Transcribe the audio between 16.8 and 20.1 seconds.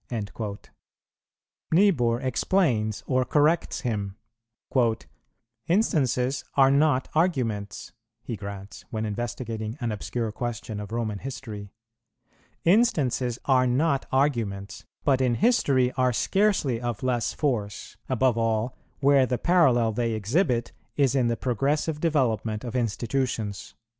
of less force; above all, where the parallel